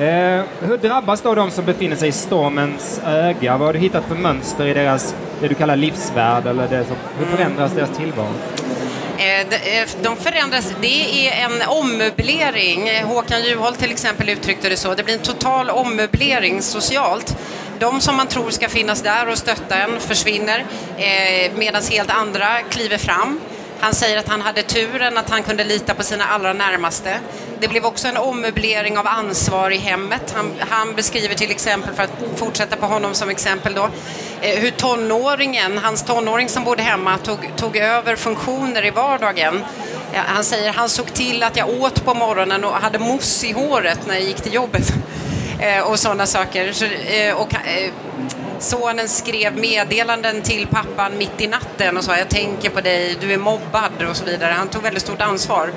Eh, 0.00 0.42
hur 0.60 0.76
drabbas 0.76 1.20
då 1.20 1.34
de 1.34 1.50
som 1.50 1.64
befinner 1.64 1.96
sig 1.96 2.08
i 2.08 2.12
stormens 2.12 3.00
öga? 3.06 3.56
Vad 3.56 3.68
har 3.68 3.72
du 3.72 3.78
hittat 3.78 4.04
för 4.04 4.14
mönster 4.14 4.66
i 4.66 4.74
deras, 4.74 5.14
det 5.40 5.48
du 5.48 5.54
kallar 5.54 5.76
livsvärld? 5.76 6.46
Eller 6.46 6.68
det 6.68 6.84
som, 6.84 6.96
hur 7.18 7.36
förändras 7.36 7.72
deras 7.72 7.96
tillvaro? 7.96 8.32
Eh, 9.18 9.40
eh, 9.40 9.88
de 10.02 10.16
förändras, 10.16 10.74
det 10.80 11.28
är 11.28 11.44
en 11.44 11.68
ommöblering. 11.68 12.90
Håkan 13.04 13.42
Juholt 13.42 13.78
till 13.78 13.90
exempel 13.90 14.28
uttryckte 14.28 14.68
det 14.68 14.76
så. 14.76 14.94
Det 14.94 15.02
blir 15.02 15.14
en 15.14 15.20
total 15.20 15.70
ommöblering 15.70 16.62
socialt. 16.62 17.36
De 17.78 18.00
som 18.00 18.16
man 18.16 18.26
tror 18.26 18.50
ska 18.50 18.68
finnas 18.68 19.02
där 19.02 19.28
och 19.28 19.38
stötta 19.38 19.76
en 19.76 20.00
försvinner 20.00 20.64
eh, 20.96 21.52
medan 21.56 21.82
helt 21.90 22.10
andra 22.10 22.46
kliver 22.70 22.98
fram. 22.98 23.40
Han 23.80 23.94
säger 23.94 24.18
att 24.18 24.28
han 24.28 24.42
hade 24.42 24.62
turen 24.62 25.18
att 25.18 25.30
han 25.30 25.42
kunde 25.42 25.64
lita 25.64 25.94
på 25.94 26.02
sina 26.02 26.24
allra 26.24 26.52
närmaste. 26.52 27.20
Det 27.60 27.68
blev 27.68 27.84
också 27.84 28.08
en 28.08 28.16
ommöblering 28.16 28.98
av 28.98 29.06
ansvar 29.06 29.70
i 29.70 29.76
hemmet. 29.76 30.32
Han, 30.36 30.54
han, 30.58 30.94
beskriver 30.94 31.34
till 31.34 31.50
exempel, 31.50 31.94
för 31.94 32.02
att 32.02 32.10
fortsätta 32.36 32.76
på 32.76 32.86
honom 32.86 33.14
som 33.14 33.28
exempel 33.28 33.74
då, 33.74 33.88
eh, 34.40 34.60
hur 34.60 34.70
tonåringen, 34.70 35.78
hans 35.78 36.02
tonåring 36.02 36.48
som 36.48 36.64
bodde 36.64 36.82
hemma, 36.82 37.18
tog, 37.18 37.52
tog 37.56 37.76
över 37.76 38.16
funktioner 38.16 38.84
i 38.84 38.90
vardagen. 38.90 39.64
Han 40.12 40.44
säger 40.44 40.72
han 40.72 40.88
såg 40.88 41.12
till 41.12 41.42
att 41.42 41.56
jag 41.56 41.68
åt 41.68 42.04
på 42.04 42.14
morgonen 42.14 42.64
och 42.64 42.72
hade 42.72 42.98
mousse 42.98 43.46
i 43.46 43.52
håret 43.52 44.06
när 44.06 44.14
jag 44.14 44.24
gick 44.24 44.40
till 44.40 44.54
jobbet. 44.54 44.92
Eh, 45.62 45.82
och 45.82 45.98
sådana 45.98 46.26
saker. 46.26 46.82
Eh, 47.12 47.34
och, 47.34 47.54
Sonen 48.60 49.08
skrev 49.08 49.56
meddelanden 49.56 50.42
till 50.42 50.66
pappan 50.66 51.18
mitt 51.18 51.40
i 51.40 51.46
natten 51.46 51.96
och 51.96 52.04
sa 52.04 52.16
jag 52.16 52.28
tänker 52.28 52.70
på 52.70 52.80
dig, 52.80 53.16
du 53.20 53.32
är 53.32 53.38
mobbad 53.38 54.02
och 54.10 54.16
så 54.16 54.24
vidare. 54.24 54.52
Han 54.52 54.68
tog 54.68 54.82
väldigt 54.82 55.02
stort 55.02 55.20
ansvar. 55.20 55.72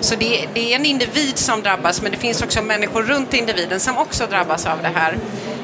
Så 0.00 0.14
det, 0.14 0.48
det 0.54 0.72
är 0.72 0.76
en 0.76 0.86
individ 0.86 1.38
som 1.38 1.62
drabbas 1.62 2.02
men 2.02 2.12
det 2.12 2.18
finns 2.18 2.42
också 2.42 2.62
människor 2.62 3.02
runt 3.02 3.34
individen 3.34 3.80
som 3.80 3.98
också 3.98 4.26
drabbas 4.26 4.66
av 4.66 4.82
det 4.82 4.90
här. 4.94 5.18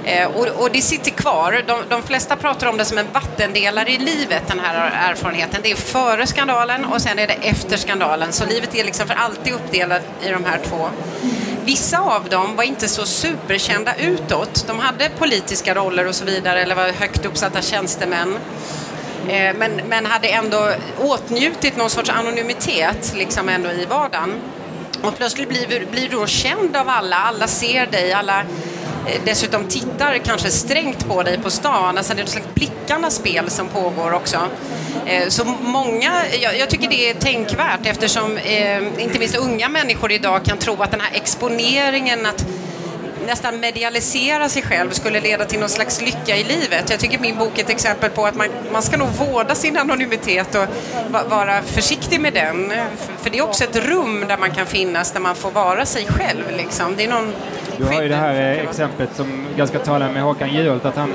Eh, 0.04 0.28
och, 0.28 0.46
och, 0.46 0.70
det 0.72 0.82
sitter 0.82 1.10
kvar. 1.10 1.62
De, 1.66 1.82
de, 1.88 2.02
flesta 2.02 2.36
pratar 2.36 2.66
om 2.66 2.76
det 2.76 2.84
som 2.84 2.98
en 2.98 3.12
vattendelare 3.12 3.90
i 3.90 3.98
livet, 3.98 4.42
den 4.48 4.60
här 4.60 5.10
erfarenheten. 5.10 5.60
Det 5.62 5.70
är 5.70 5.76
före 5.76 6.26
skandalen 6.26 6.84
och 6.84 7.02
sen 7.02 7.18
är 7.18 7.26
det 7.26 7.32
efter 7.32 7.76
skandalen. 7.76 8.32
Så 8.32 8.44
livet 8.46 8.74
är 8.74 8.84
liksom 8.84 9.06
för 9.06 9.14
alltid 9.14 9.52
uppdelat 9.52 10.02
i 10.22 10.28
de 10.28 10.44
här 10.44 10.60
två. 10.64 10.88
Vissa 11.70 11.98
av 11.98 12.28
dem 12.28 12.56
var 12.56 12.64
inte 12.64 12.88
så 12.88 13.06
superkända 13.06 13.94
utåt. 13.96 14.64
De 14.66 14.78
hade 14.78 15.08
politiska 15.18 15.74
roller 15.74 16.06
och 16.06 16.14
så 16.14 16.24
vidare 16.24 16.62
eller 16.62 16.74
var 16.74 16.88
högt 16.88 17.26
uppsatta 17.26 17.62
tjänstemän. 17.62 18.38
Eh, 19.28 19.54
men, 19.56 19.80
men 19.88 20.06
hade 20.06 20.28
ändå 20.28 20.72
åtnjutit 20.98 21.76
någon 21.76 21.90
sorts 21.90 22.10
anonymitet 22.10 23.14
liksom 23.16 23.48
ändå 23.48 23.70
i 23.70 23.84
vardagen. 23.84 24.34
Och 25.02 25.16
plötsligt 25.16 25.48
blir, 25.48 25.86
blir 25.90 26.08
du 26.08 26.16
då 26.16 26.26
känd 26.26 26.76
av 26.76 26.88
alla, 26.88 27.16
alla 27.16 27.46
ser 27.46 27.86
dig, 27.86 28.12
alla 28.12 28.44
Eh, 29.06 29.20
dessutom 29.24 29.64
tittar 29.64 30.18
kanske 30.18 30.50
strängt 30.50 31.08
på 31.08 31.22
dig 31.22 31.38
på 31.38 31.50
stan. 31.50 31.98
Alltså 31.98 32.14
det 32.14 32.20
är 32.20 32.24
ett 32.24 32.30
slags 32.30 32.54
blickarnas 32.54 33.14
spel 33.14 33.50
som 33.50 33.68
pågår 33.68 34.12
också. 34.12 34.38
Eh, 35.06 35.28
så 35.28 35.44
många, 35.44 36.12
jag, 36.58 36.70
tycker 36.70 36.88
det 36.88 37.10
är 37.10 37.14
tänkvärt 37.14 37.86
eftersom 37.86 38.38
eh, 38.38 39.02
inte 39.02 39.18
minst 39.18 39.36
unga 39.36 39.68
människor 39.68 40.12
idag 40.12 40.44
kan 40.44 40.58
tro 40.58 40.82
att 40.82 40.90
den 40.90 41.00
här 41.00 41.10
exponeringen, 41.14 42.26
att 42.26 42.46
nästan 43.26 43.60
medialisera 43.60 44.48
sig 44.48 44.62
själv 44.62 44.90
skulle 44.90 45.20
leda 45.20 45.44
till 45.44 45.60
någon 45.60 45.68
slags 45.68 46.00
lycka 46.00 46.36
i 46.36 46.44
livet. 46.44 46.90
Jag 46.90 47.00
tycker 47.00 47.18
min 47.18 47.38
bok 47.38 47.58
är 47.58 47.62
ett 47.62 47.70
exempel 47.70 48.10
på 48.10 48.26
att 48.26 48.34
man, 48.34 48.48
man 48.72 48.82
ska 48.82 48.96
nog 48.96 49.08
vårda 49.08 49.54
sin 49.54 49.76
anonymitet 49.76 50.54
och 50.54 50.66
vara 51.30 51.62
försiktig 51.62 52.20
med 52.20 52.32
den. 52.32 52.72
För 53.22 53.30
det 53.30 53.38
är 53.38 53.42
också 53.42 53.64
ett 53.64 53.76
rum 53.76 54.24
där 54.28 54.38
man 54.38 54.50
kan 54.50 54.66
finnas, 54.66 55.12
där 55.12 55.20
man 55.20 55.36
får 55.36 55.50
vara 55.50 55.86
sig 55.86 56.06
själv. 56.06 56.44
Liksom. 56.56 56.96
Det 56.96 57.04
är 57.04 57.08
någon 57.08 57.32
du 57.80 57.86
har 57.86 58.02
ju 58.02 58.08
det 58.08 58.16
här 58.16 58.34
exemplet 58.34 59.16
som 59.16 59.46
ganska 59.56 59.78
talande 59.78 60.14
med 60.14 60.22
Håkan 60.22 60.54
Juholt, 60.54 60.84
att 60.84 60.96
han 60.96 61.14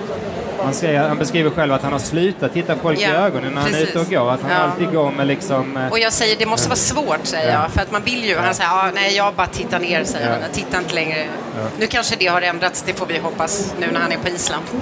han, 0.65 0.73
säger, 0.73 1.07
han 1.07 1.17
beskriver 1.17 1.49
själv 1.49 1.73
att 1.73 1.81
han 1.81 1.91
har 1.91 1.99
slutat 1.99 2.53
titta 2.53 2.75
folk 2.75 2.99
ja, 2.99 3.09
i 3.09 3.11
ögonen 3.11 3.53
när 3.53 3.61
precis. 3.61 3.75
han 3.75 3.83
är 3.83 3.87
ute 3.87 3.99
och 3.99 4.09
går. 4.09 4.31
Att 4.31 4.41
han 4.41 4.51
ja. 4.51 4.57
alltid 4.57 4.91
går 4.91 5.11
med 5.11 5.27
liksom... 5.27 5.77
Eh, 5.77 5.91
och 5.91 5.99
jag 5.99 6.13
säger 6.13 6.35
det 6.39 6.45
måste 6.45 6.69
vara 6.69 6.77
svårt, 6.77 7.19
säger 7.23 7.53
ja. 7.53 7.61
jag. 7.61 7.71
För 7.71 7.81
att 7.81 7.91
man 7.91 8.01
vill 8.01 8.25
ju. 8.25 8.37
Han 8.37 8.53
säger 8.53 8.69
ah, 8.69 8.91
nej, 8.95 9.15
jag 9.15 9.33
bara 9.33 9.47
tittar 9.47 9.79
ner, 9.79 10.03
säger 10.03 10.29
han. 10.29 10.41
Jag 10.41 10.51
tittar 10.51 10.79
inte 10.79 10.95
längre. 10.95 11.25
Nu 11.79 11.87
kanske 11.87 12.15
det 12.19 12.27
har 12.27 12.41
ändrats, 12.41 12.81
det 12.81 12.93
får 12.93 13.05
vi 13.05 13.17
hoppas, 13.17 13.73
nu 13.79 13.87
när 13.93 13.99
han 13.99 14.11
är 14.11 14.17
på 14.17 14.27
Island. 14.27 14.65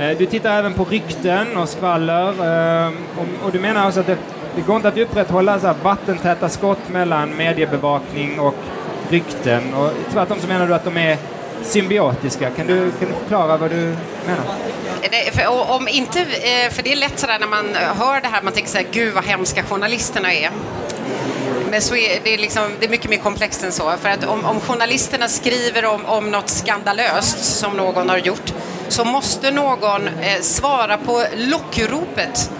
Eh, 0.00 0.18
du 0.18 0.26
tittar 0.26 0.58
även 0.58 0.74
på 0.74 0.84
rykten 0.84 1.56
och 1.56 1.68
skvaller. 1.68 2.28
Eh, 2.28 2.92
och 3.44 3.52
du 3.52 3.58
menar 3.58 3.84
alltså 3.84 4.00
att 4.00 4.06
det, 4.06 4.16
det 4.56 4.60
går 4.60 4.76
inte 4.76 4.88
att 4.88 4.98
upprätthålla 4.98 5.60
så 5.60 5.74
vattentäta 5.82 6.48
skott 6.48 6.88
mellan 6.88 7.36
mediebevakning 7.36 8.40
och 8.40 8.54
rykten. 9.10 9.74
Och 9.74 9.90
tvärtom 10.12 10.40
så 10.40 10.46
menar 10.46 10.66
du 10.66 10.74
att 10.74 10.84
de 10.84 10.96
är 10.96 11.16
symbiotiska. 11.62 12.50
Kan 12.50 12.66
du, 12.66 12.90
kan 12.90 13.08
du 13.08 13.14
förklara 13.20 13.56
vad 13.56 13.70
du 13.70 13.96
menar? 14.26 14.44
Eh, 15.02 15.10
det, 15.10 15.34
för, 15.34 15.70
om 15.70 15.88
inte, 15.88 16.20
eh, 16.20 16.70
för 16.70 16.82
det 16.82 16.92
är 16.92 16.96
lätt 16.96 17.18
sådär 17.18 17.38
när 17.38 17.46
man 17.46 17.74
eh, 17.74 17.96
hör 17.98 18.20
det 18.20 18.28
här, 18.28 18.42
man 18.42 18.52
tänker 18.52 18.70
såhär, 18.70 18.86
gud 18.92 19.14
vad 19.14 19.24
hemska 19.24 19.62
journalisterna 19.62 20.32
är. 20.32 20.50
Men 21.70 21.82
så 21.82 21.96
är 21.96 22.20
det, 22.24 22.36
liksom, 22.36 22.62
det 22.80 22.86
är 22.86 22.90
mycket 22.90 23.10
mer 23.10 23.18
komplext 23.18 23.64
än 23.64 23.72
så. 23.72 23.92
För 24.00 24.08
att 24.08 24.24
om, 24.24 24.44
om 24.44 24.60
journalisterna 24.60 25.28
skriver 25.28 25.84
om, 25.84 26.06
om 26.06 26.30
något 26.30 26.48
skandalöst 26.48 27.44
som 27.44 27.76
någon 27.76 28.08
har 28.08 28.18
gjort 28.18 28.52
så 28.88 29.04
måste 29.04 29.50
någon 29.50 30.08
eh, 30.08 30.40
svara 30.40 30.96
på 30.96 31.24
lockropet 31.36 32.50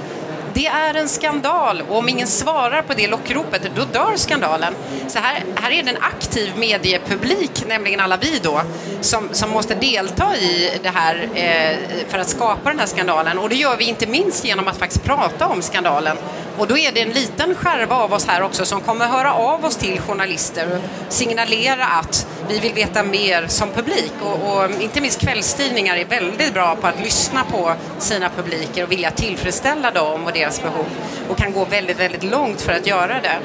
det 0.54 0.66
är 0.66 0.94
en 0.94 1.08
skandal 1.08 1.82
och 1.88 1.98
om 1.98 2.08
ingen 2.08 2.26
svarar 2.26 2.82
på 2.82 2.94
det 2.94 3.06
lockropet 3.06 3.70
då 3.76 3.84
dör 3.84 4.16
skandalen. 4.16 4.74
Så 5.08 5.18
här, 5.18 5.44
här 5.56 5.70
är 5.70 5.82
det 5.82 5.90
en 5.90 6.02
aktiv 6.02 6.52
mediepublik, 6.56 7.64
nämligen 7.68 8.00
alla 8.00 8.16
vi 8.16 8.38
då, 8.42 8.60
som, 9.00 9.28
som 9.32 9.50
måste 9.50 9.74
delta 9.74 10.36
i 10.36 10.78
det 10.82 10.88
här 10.88 11.28
eh, 11.34 11.76
för 12.08 12.18
att 12.18 12.28
skapa 12.28 12.70
den 12.70 12.78
här 12.78 12.86
skandalen. 12.86 13.38
Och 13.38 13.48
det 13.48 13.54
gör 13.54 13.76
vi 13.76 13.84
inte 13.84 14.06
minst 14.06 14.44
genom 14.44 14.68
att 14.68 14.76
faktiskt 14.76 15.04
prata 15.04 15.46
om 15.46 15.62
skandalen 15.62 16.16
och 16.58 16.68
då 16.68 16.78
är 16.78 16.92
det 16.92 17.00
en 17.00 17.10
liten 17.10 17.54
skärva 17.54 17.96
av 17.96 18.12
oss 18.12 18.26
här 18.26 18.42
också 18.42 18.64
som 18.64 18.80
kommer 18.80 19.06
höra 19.06 19.34
av 19.34 19.64
oss 19.64 19.76
till 19.76 20.00
journalister 20.00 20.68
och 20.72 21.12
signalera 21.12 21.84
att 21.84 22.26
vi 22.48 22.58
vill 22.58 22.74
veta 22.74 23.02
mer 23.02 23.46
som 23.46 23.70
publik. 23.70 24.12
Och, 24.22 24.56
och 24.56 24.70
inte 24.80 25.00
minst 25.00 25.20
kvällstidningar 25.20 25.96
är 25.96 26.04
väldigt 26.04 26.54
bra 26.54 26.76
på 26.76 26.86
att 26.86 27.00
lyssna 27.00 27.44
på 27.44 27.72
sina 27.98 28.30
publiker 28.30 28.84
och 28.84 28.92
vilja 28.92 29.10
tillfredsställa 29.10 29.90
dem 29.90 30.24
och 30.24 30.32
deras 30.32 30.62
behov. 30.62 30.86
Och 31.28 31.38
kan 31.38 31.52
gå 31.52 31.64
väldigt, 31.64 32.00
väldigt 32.00 32.24
långt 32.24 32.60
för 32.60 32.72
att 32.72 32.86
göra 32.86 33.20
det. 33.20 33.38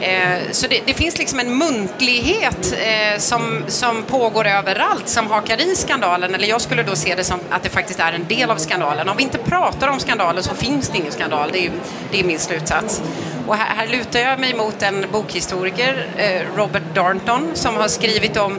Eh, 0.00 0.50
så 0.50 0.66
det, 0.66 0.80
det, 0.86 0.94
finns 0.94 1.18
liksom 1.18 1.40
en 1.40 1.58
muntlighet 1.58 2.72
eh, 2.72 3.18
som, 3.18 3.64
som 3.66 4.02
pågår 4.02 4.46
överallt 4.46 5.08
som 5.08 5.26
hakar 5.26 5.60
i 5.60 5.76
skandalen. 5.76 6.34
Eller 6.34 6.48
jag 6.48 6.60
skulle 6.60 6.82
då 6.82 6.96
se 6.96 7.14
det 7.14 7.24
som 7.24 7.40
att 7.50 7.62
det 7.62 7.68
faktiskt 7.68 8.00
är 8.00 8.12
en 8.12 8.26
del 8.28 8.50
av 8.50 8.56
skandalen. 8.56 9.08
Om 9.08 9.16
vi 9.16 9.22
inte 9.22 9.38
pratar 9.38 9.88
om 9.88 10.00
skandalen 10.00 10.42
så 10.42 10.54
finns 10.54 10.88
det 10.88 10.98
ingen 10.98 11.12
skandal. 11.12 11.50
Det 11.52 11.66
är, 11.66 11.72
det 12.10 12.20
är 12.20 12.24
min 12.24 12.38
slutsats. 12.38 13.02
Och 13.46 13.56
här, 13.56 13.74
här 13.76 13.86
lutar 13.86 14.20
jag 14.20 14.40
mig 14.40 14.54
mot 14.54 14.82
en 14.82 15.06
bokhistoriker, 15.12 16.06
eh, 16.16 16.56
Robert 16.56 16.94
Darnton, 16.94 17.50
som 17.54 17.76
har 17.76 17.88
skrivit 17.88 18.36
om 18.36 18.58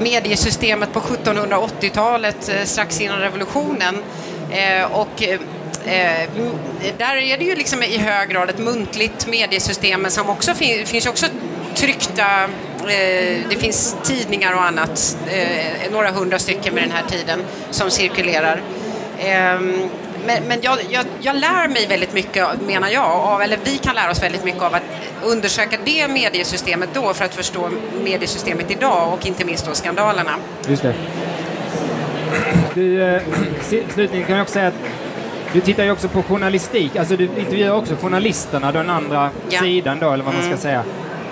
mediesystemet 0.00 0.92
på 0.92 1.00
1780-talet 1.00 2.48
eh, 2.48 2.64
strax 2.64 3.00
innan 3.00 3.18
revolutionen. 3.18 3.96
Eh, 4.50 4.92
och 4.92 5.22
eh, 5.22 5.40
Eh, 5.86 6.30
där 6.98 7.16
är 7.16 7.38
det 7.38 7.44
ju 7.44 7.54
liksom 7.54 7.82
i 7.82 7.98
hög 7.98 8.28
grad 8.28 8.50
ett 8.50 8.58
muntligt 8.58 9.26
mediesystem 9.26 10.02
men 10.02 10.10
som 10.10 10.30
också 10.30 10.54
fin 10.54 10.86
finns 10.86 11.06
också 11.06 11.26
tryckta 11.74 12.44
eh, 12.88 13.38
det 13.50 13.56
finns 13.58 13.96
tidningar 14.02 14.54
och 14.54 14.62
annat, 14.62 15.16
eh, 15.30 15.92
några 15.92 16.10
hundra 16.10 16.38
stycken 16.38 16.74
med 16.74 16.82
den 16.82 16.90
här 16.90 17.02
tiden, 17.08 17.40
som 17.70 17.90
cirkulerar. 17.90 18.62
Ehm, 19.20 19.88
men, 20.26 20.42
men 20.48 20.58
jag, 20.62 20.78
jag, 20.90 21.06
jag, 21.20 21.36
lär 21.36 21.68
mig 21.68 21.86
väldigt 21.86 22.14
mycket, 22.14 22.46
menar 22.66 22.88
jag, 22.88 23.04
av, 23.04 23.42
eller 23.42 23.58
vi 23.64 23.78
kan 23.78 23.94
lära 23.94 24.10
oss 24.10 24.22
väldigt 24.22 24.44
mycket 24.44 24.62
av 24.62 24.74
att 24.74 24.82
undersöka 25.24 25.78
det 25.84 26.08
mediesystemet 26.08 26.88
då 26.94 27.14
för 27.14 27.24
att 27.24 27.34
förstå 27.34 27.70
mediesystemet 28.04 28.70
idag 28.70 29.12
och 29.12 29.26
inte 29.26 29.44
minst 29.44 29.66
då 29.66 29.74
skandalerna. 29.74 30.32
Just 30.68 30.82
det. 30.82 30.94
Du, 32.74 33.02
eh, 33.02 33.22
slutligen 33.68 34.26
kan 34.26 34.36
jag 34.36 34.42
också 34.42 34.52
säga 34.52 34.68
att 34.68 34.74
du 35.52 35.60
tittar 35.60 35.84
ju 35.84 35.90
också 35.90 36.08
på 36.08 36.22
journalistik, 36.22 36.96
alltså 36.96 37.16
du 37.16 37.24
intervjuar 37.24 37.76
också 37.76 37.96
journalisterna, 37.96 38.72
den 38.72 38.90
andra 38.90 39.30
ja. 39.48 39.60
sidan 39.60 39.98
då, 40.00 40.10
eller 40.10 40.24
vad 40.24 40.34
man 40.34 40.42
ska 40.42 40.52
mm. 40.52 40.58
säga. 40.58 40.84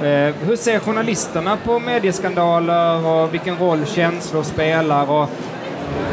Eh, 0.02 0.34
hur 0.46 0.56
ser 0.56 0.78
journalisterna 0.78 1.56
på 1.64 1.78
medieskandaler 1.78 3.06
och 3.06 3.34
vilken 3.34 3.56
roll 3.56 3.86
känslor 3.86 4.42
spelar? 4.42 5.10
Och 5.10 5.28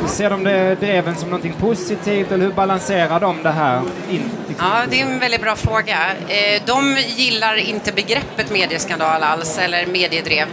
ser 0.07 0.29
de 0.29 0.43
det, 0.43 0.77
det 0.79 0.87
även 0.87 1.15
som 1.15 1.29
någonting 1.29 1.53
positivt 1.59 2.31
eller 2.31 2.45
hur 2.45 2.51
balanserar 2.51 3.19
de 3.19 3.43
det 3.43 3.51
här? 3.51 3.81
In, 4.09 4.31
liksom? 4.47 4.67
Ja, 4.71 4.85
det 4.89 5.01
är 5.01 5.05
en 5.05 5.19
väldigt 5.19 5.41
bra 5.41 5.55
fråga. 5.55 5.97
Eh, 6.27 6.61
de 6.65 6.97
gillar 7.15 7.55
inte 7.55 7.91
begreppet 7.91 8.51
medieskandal 8.51 9.23
alls, 9.23 9.57
eller 9.57 9.85
mediedrev. 9.85 10.47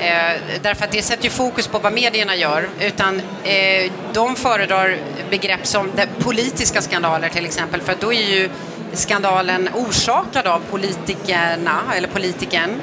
Eh, 0.00 0.40
därför 0.62 0.84
att 0.84 0.92
det 0.92 1.02
sätter 1.02 1.24
ju 1.24 1.30
fokus 1.30 1.66
på 1.66 1.78
vad 1.78 1.92
medierna 1.92 2.36
gör. 2.36 2.68
Utan 2.80 3.22
eh, 3.44 3.92
de 4.12 4.36
föredrar 4.36 4.96
begrepp 5.30 5.66
som 5.66 5.90
politiska 6.18 6.82
skandaler 6.82 7.28
till 7.28 7.44
exempel. 7.44 7.80
För 7.80 7.96
då 8.00 8.12
är 8.12 8.30
ju 8.30 8.50
skandalen 8.92 9.68
orsakad 9.74 10.46
av 10.46 10.62
politikerna 10.70 11.80
eller 11.96 12.08
politiken. 12.08 12.80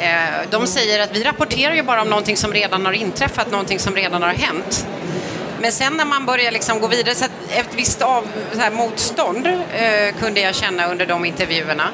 Eh, 0.00 0.48
de 0.50 0.66
säger 0.66 1.02
att 1.02 1.16
vi 1.16 1.24
rapporterar 1.24 1.74
ju 1.74 1.82
bara 1.82 2.02
om 2.02 2.08
någonting 2.08 2.36
som 2.36 2.52
redan 2.52 2.86
har 2.86 2.92
inträffat, 2.92 3.50
någonting 3.50 3.78
som 3.78 3.94
redan 3.96 4.22
har 4.22 4.32
hänt. 4.32 4.86
Men 5.60 5.72
sen 5.72 5.96
när 5.96 6.04
man 6.04 6.26
börjar 6.26 6.52
liksom 6.52 6.80
gå 6.80 6.86
vidare, 6.86 7.14
så 7.14 7.24
ett 7.50 7.74
visst 7.76 8.02
av, 8.02 8.26
så 8.52 8.76
motstånd 8.76 9.46
eh, 9.46 10.14
kunde 10.20 10.40
jag 10.40 10.54
känna 10.54 10.86
under 10.86 11.06
de 11.06 11.24
intervjuerna. 11.24 11.90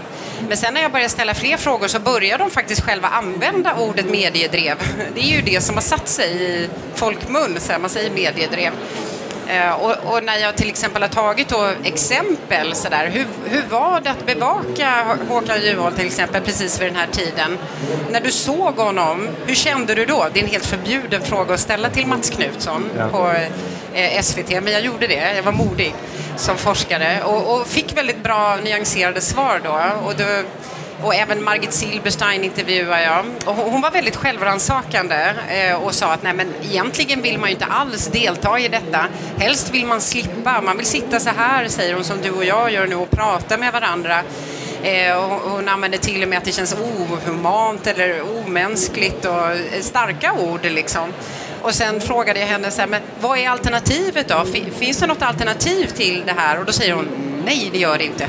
Men 0.48 0.56
sen 0.56 0.74
när 0.74 0.82
jag 0.82 0.92
började 0.92 1.10
ställa 1.10 1.34
fler 1.34 1.56
frågor 1.56 1.88
så 1.88 2.00
börjar 2.00 2.38
de 2.38 2.50
faktiskt 2.50 2.82
själva 2.82 3.08
använda 3.08 3.74
ordet 3.74 4.10
mediedrev. 4.10 4.76
Det 5.14 5.20
är 5.20 5.36
ju 5.36 5.42
det 5.42 5.60
som 5.60 5.74
har 5.74 5.82
satt 5.82 6.08
sig 6.08 6.42
i 6.42 6.68
folkmun, 6.94 7.56
så 7.58 7.72
här, 7.72 7.78
man 7.78 7.90
säger 7.90 8.10
mediedrev. 8.10 8.72
Uh, 9.50 9.72
och, 9.72 10.14
och, 10.14 10.24
när 10.24 10.38
jag 10.38 10.56
till 10.56 10.68
exempel 10.68 11.02
har 11.02 11.08
tagit 11.08 11.48
då 11.48 11.70
exempel 11.84 12.74
sådär, 12.74 13.10
hur, 13.12 13.26
hur 13.44 13.62
var 13.70 14.00
det 14.00 14.10
att 14.10 14.26
bevaka 14.26 15.18
Håkan 15.28 15.60
Juholt 15.60 15.96
till 15.96 16.06
exempel 16.06 16.42
precis 16.42 16.80
vid 16.80 16.88
den 16.88 16.96
här 16.96 17.06
tiden? 17.06 17.58
När 18.10 18.20
du 18.20 18.30
såg 18.30 18.76
honom, 18.76 19.28
hur 19.46 19.54
kände 19.54 19.94
du 19.94 20.04
då? 20.04 20.26
Det 20.32 20.40
är 20.40 20.44
en 20.44 20.50
helt 20.50 20.66
förbjuden 20.66 21.22
fråga 21.22 21.54
att 21.54 21.60
ställa 21.60 21.90
till 21.90 22.06
Mats 22.06 22.30
Knutsson 22.30 22.90
ja. 22.98 23.08
på 23.08 23.26
uh, 23.26 24.20
SVT, 24.22 24.50
men 24.50 24.72
jag 24.72 24.80
gjorde 24.80 25.06
det, 25.06 25.34
jag 25.36 25.42
var 25.42 25.52
modig 25.52 25.94
som 26.36 26.56
forskare 26.56 27.22
och, 27.22 27.54
och, 27.54 27.66
fick 27.66 27.96
väldigt 27.96 28.22
bra 28.22 28.56
nyanserade 28.64 29.20
svar 29.20 29.60
då. 29.64 29.80
Och, 30.06 30.14
då, 30.16 30.24
och 31.02 31.14
även 31.14 31.44
Margit 31.44 31.72
Silberstein 31.72 32.44
intervjuade 32.44 33.02
jag. 33.02 33.24
Och 33.44 33.54
hon 33.54 33.80
var 33.80 33.90
väldigt 33.90 34.16
självrannsakande 34.16 35.34
eh, 35.48 35.76
och 35.76 35.94
sa 35.94 36.12
att 36.12 36.22
nej 36.22 36.34
men 36.34 36.46
egentligen 36.62 37.22
vill 37.22 37.38
man 37.38 37.48
ju 37.48 37.54
inte 37.54 37.66
alls 37.66 38.06
delta 38.06 38.58
i 38.58 38.68
detta. 38.68 39.06
Helst 39.38 39.70
vill 39.70 39.86
man 39.86 40.00
slippa, 40.00 40.60
man 40.60 40.76
vill 40.76 40.86
sitta 40.86 41.20
så 41.20 41.30
här 41.30 41.68
säger 41.68 41.94
hon 41.94 42.04
som 42.04 42.20
du 42.22 42.30
och 42.30 42.44
jag 42.44 42.72
gör 42.72 42.86
nu 42.86 42.94
och 42.94 43.10
prata 43.10 43.56
med 43.56 43.72
varandra. 43.72 44.22
Eh, 44.82 45.16
och 45.16 45.50
hon 45.50 45.68
använder 45.68 45.98
till 45.98 46.22
och 46.22 46.28
med 46.28 46.38
att 46.38 46.44
det 46.44 46.52
känns 46.52 46.74
ohumant 46.74 47.86
eller 47.86 48.22
omänskligt 48.38 49.24
och 49.24 49.50
starka 49.80 50.32
ord 50.32 50.64
liksom. 50.64 51.12
Och 51.64 51.74
sen 51.74 52.00
frågade 52.00 52.40
jag 52.40 52.46
henne 52.46 52.70
så 52.70 52.80
här, 52.80 52.88
men 52.88 53.02
vad 53.20 53.38
är 53.38 53.48
alternativet 53.48 54.28
då? 54.28 54.44
Finns 54.78 54.98
det 54.98 55.06
något 55.06 55.22
alternativ 55.22 55.86
till 55.86 56.22
det 56.26 56.32
här? 56.32 56.58
Och 56.58 56.64
då 56.64 56.72
säger 56.72 56.94
hon, 56.94 57.08
nej 57.44 57.68
det 57.72 57.78
gör 57.78 57.98
det 57.98 58.04
inte. 58.04 58.26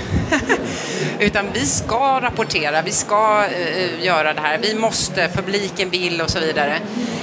Utan 1.20 1.46
vi 1.54 1.65
ska 1.65 2.20
rapportera, 2.22 2.82
vi 2.82 2.92
ska 2.92 3.44
uh, 3.46 4.06
göra 4.06 4.34
det 4.34 4.42
här, 4.42 4.58
vi 4.58 4.75
måste, 4.75 5.30
publiken 5.34 5.89
vill 5.89 6.22
och 6.22 6.30
så 6.30 6.39
vidare. 6.39 6.80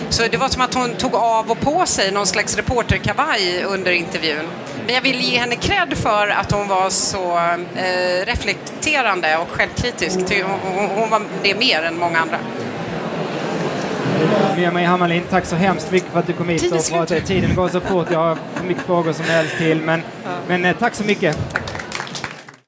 Så 0.08 0.22
det 0.30 0.36
var 0.36 0.48
som 0.48 0.62
att 0.62 0.74
hon 0.74 0.94
tog 0.94 1.14
av 1.14 1.50
och 1.50 1.60
på 1.60 1.86
sig 1.86 2.12
någon 2.12 2.26
slags 2.26 2.56
reporterkavaj 2.56 3.64
under 3.64 3.92
intervjun. 3.92 4.46
Men 4.86 4.94
jag 4.94 5.02
vill 5.02 5.20
ge 5.20 5.38
henne 5.38 5.56
cred 5.56 5.94
för 5.96 6.28
att 6.28 6.52
hon 6.52 6.68
var 6.68 6.90
så 6.90 7.36
uh, 7.36 8.26
reflekterande 8.26 9.36
och 9.36 9.50
självkritisk. 9.50 10.18
Hon, 10.74 10.90
hon 10.90 11.10
var 11.10 11.22
det 11.42 11.54
mer 11.54 11.82
än 11.82 11.98
många 11.98 12.18
andra. 12.18 12.38
Mia-Marie 14.56 14.86
Hammarlind, 14.86 15.24
tack 15.30 15.46
så 15.46 15.56
hemskt 15.56 15.92
mycket 15.92 16.08
för 16.12 16.18
att 16.18 16.26
du 16.26 16.32
kom 16.32 16.48
hit 16.48 16.72
och 16.72 16.90
pratade. 16.90 17.20
Tiden 17.20 17.54
går 17.54 17.68
så 17.68 17.80
fort, 17.80 18.06
jag 18.10 18.18
har 18.18 18.38
mycket 18.64 18.82
frågor 18.82 19.12
som 19.12 19.24
helst 19.24 19.58
till. 19.58 19.80
Men, 19.80 20.02
men 20.48 20.64
eh, 20.64 20.76
tack 20.76 20.94
så 20.94 21.04
mycket. 21.04 21.61